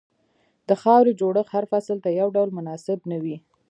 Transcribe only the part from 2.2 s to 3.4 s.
ډول مناسب نه وي.